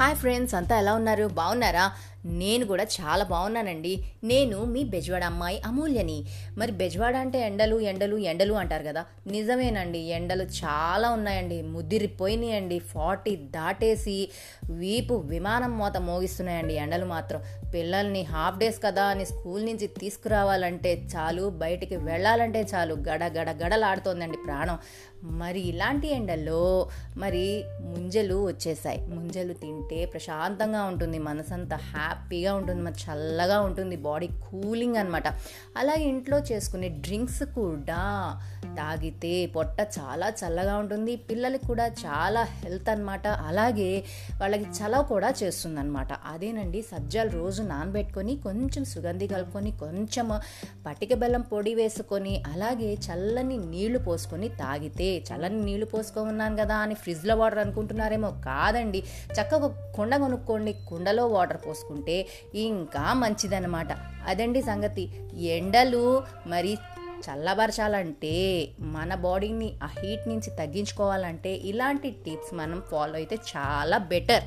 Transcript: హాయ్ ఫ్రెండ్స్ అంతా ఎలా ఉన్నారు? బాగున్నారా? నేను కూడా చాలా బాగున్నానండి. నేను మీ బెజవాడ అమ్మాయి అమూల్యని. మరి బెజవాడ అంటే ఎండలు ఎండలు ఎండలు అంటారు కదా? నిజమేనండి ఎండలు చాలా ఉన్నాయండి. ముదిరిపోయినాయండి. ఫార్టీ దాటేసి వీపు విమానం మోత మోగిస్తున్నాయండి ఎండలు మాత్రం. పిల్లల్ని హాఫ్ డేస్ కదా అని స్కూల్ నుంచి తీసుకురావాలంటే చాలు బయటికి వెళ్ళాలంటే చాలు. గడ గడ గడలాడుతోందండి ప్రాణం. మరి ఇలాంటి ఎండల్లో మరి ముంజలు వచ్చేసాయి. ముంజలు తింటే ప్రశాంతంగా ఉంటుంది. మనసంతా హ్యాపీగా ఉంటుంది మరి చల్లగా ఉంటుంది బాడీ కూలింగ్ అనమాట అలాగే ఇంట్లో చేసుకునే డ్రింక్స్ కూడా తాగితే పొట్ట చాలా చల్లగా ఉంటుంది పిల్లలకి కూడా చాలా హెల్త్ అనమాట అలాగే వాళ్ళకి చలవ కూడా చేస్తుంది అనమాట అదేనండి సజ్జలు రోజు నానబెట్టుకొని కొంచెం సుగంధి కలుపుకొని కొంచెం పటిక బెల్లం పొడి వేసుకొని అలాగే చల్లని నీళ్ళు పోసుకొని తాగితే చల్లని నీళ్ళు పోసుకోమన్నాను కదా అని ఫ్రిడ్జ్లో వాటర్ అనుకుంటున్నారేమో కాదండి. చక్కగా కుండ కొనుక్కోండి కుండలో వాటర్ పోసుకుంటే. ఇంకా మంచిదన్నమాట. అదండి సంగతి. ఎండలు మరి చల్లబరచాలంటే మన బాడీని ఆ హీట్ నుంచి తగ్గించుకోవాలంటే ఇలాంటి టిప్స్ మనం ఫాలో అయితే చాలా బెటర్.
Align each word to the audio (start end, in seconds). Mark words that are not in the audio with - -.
హాయ్ 0.00 0.14
ఫ్రెండ్స్ 0.16 0.54
అంతా 0.58 0.74
ఎలా 0.78 0.92
ఉన్నారు? 0.94 1.24
బాగున్నారా? 1.38 1.82
నేను 2.24 2.66
కూడా 2.66 2.84
చాలా 2.84 3.24
బాగున్నానండి. 3.24 4.04
నేను 4.24 4.64
మీ 4.64 4.84
బెజవాడ 4.84 5.24
అమ్మాయి 5.24 5.62
అమూల్యని. 5.66 6.24
మరి 6.58 6.72
బెజవాడ 6.72 7.16
అంటే 7.16 7.40
ఎండలు 7.46 7.80
ఎండలు 7.80 8.16
ఎండలు 8.16 8.54
అంటారు 8.54 8.82
కదా? 8.82 9.04
నిజమేనండి 9.26 9.98
ఎండలు 9.98 10.42
చాలా 10.42 11.10
ఉన్నాయండి. 11.10 11.62
ముదిరిపోయినాయండి. 11.62 12.78
ఫార్టీ 12.78 13.36
దాటేసి 13.36 14.30
వీపు 14.70 15.14
విమానం 15.14 15.78
మోత 15.78 15.96
మోగిస్తున్నాయండి 15.96 16.74
ఎండలు 16.74 17.04
మాత్రం. 17.04 17.42
పిల్లల్ని 17.74 18.22
హాఫ్ 18.22 18.58
డేస్ 18.58 18.82
కదా 18.84 19.04
అని 19.04 19.24
స్కూల్ 19.24 19.66
నుంచి 19.66 19.86
తీసుకురావాలంటే 19.86 21.08
చాలు 21.16 21.48
బయటికి 21.48 21.96
వెళ్ళాలంటే 21.96 22.66
చాలు. 22.74 22.94
గడ 22.94 23.24
గడ 23.24 23.50
గడలాడుతోందండి 23.50 24.38
ప్రాణం. 24.46 24.78
మరి 25.22 25.60
ఇలాంటి 25.60 26.08
ఎండల్లో 26.08 26.88
మరి 27.16 27.64
ముంజలు 27.80 28.46
వచ్చేసాయి. 28.46 29.06
ముంజలు 29.06 29.52
తింటే 29.52 30.04
ప్రశాంతంగా 30.04 30.84
ఉంటుంది. 30.84 31.18
మనసంతా 31.18 31.76
హ్యాపీగా 32.10 32.52
ఉంటుంది 32.54 32.82
మరి 32.82 32.98
చల్లగా 33.04 33.58
ఉంటుంది 33.60 33.96
బాడీ 34.06 34.28
కూలింగ్ 34.44 34.96
అనమాట 34.96 35.28
అలాగే 35.76 36.04
ఇంట్లో 36.12 36.38
చేసుకునే 36.50 36.88
డ్రింక్స్ 37.04 37.42
కూడా 37.54 38.00
తాగితే 38.78 39.32
పొట్ట 39.54 39.80
చాలా 39.98 40.26
చల్లగా 40.40 40.74
ఉంటుంది 40.76 41.12
పిల్లలకి 41.28 41.66
కూడా 41.66 41.86
చాలా 42.02 42.42
హెల్త్ 42.56 42.88
అనమాట 42.90 43.26
అలాగే 43.48 43.90
వాళ్ళకి 44.40 44.66
చలవ 44.78 45.00
కూడా 45.12 45.30
చేస్తుంది 45.40 45.80
అనమాట 45.80 46.12
అదేనండి 46.32 46.82
సజ్జలు 46.82 47.30
రోజు 47.30 47.62
నానబెట్టుకొని 47.62 48.34
కొంచెం 48.36 48.84
సుగంధి 48.84 49.26
కలుపుకొని 49.26 49.72
కొంచెం 49.82 50.26
పటిక 50.86 51.14
బెల్లం 51.14 51.44
పొడి 51.52 51.74
వేసుకొని 51.74 52.34
అలాగే 52.52 52.90
చల్లని 53.06 53.58
నీళ్ళు 53.72 53.98
పోసుకొని 53.98 54.48
తాగితే 54.62 55.08
చల్లని 55.28 55.60
నీళ్ళు 55.64 55.86
పోసుకోమన్నాను 55.86 56.56
కదా 56.56 56.76
అని 56.76 56.94
ఫ్రిడ్జ్లో 56.94 57.34
వాటర్ 57.34 57.58
అనుకుంటున్నారేమో 57.58 58.30
కాదండి. 58.48 59.02
చక్కగా 59.36 59.68
కుండ 59.96 60.14
కొనుక్కోండి 60.16 60.72
కుండలో 60.88 61.26
వాటర్ 61.26 61.60
పోసుకుంటే. 61.66 61.99
ఇంకా 62.54 63.12
మంచిదన్నమాట. 63.12 63.88
అదండి 64.26 64.62
సంగతి. 64.62 65.12
ఎండలు 65.34 66.22
మరి 66.46 66.78
చల్లబరచాలంటే 67.20 68.68
మన 68.80 69.14
బాడీని 69.14 69.72
ఆ 69.82 69.86
హీట్ 69.86 70.28
నుంచి 70.28 70.50
తగ్గించుకోవాలంటే 70.56 71.54
ఇలాంటి 71.54 72.10
టిప్స్ 72.10 72.54
మనం 72.54 72.82
ఫాలో 72.90 73.14
అయితే 73.14 73.36
చాలా 73.56 73.98
బెటర్. 73.98 74.44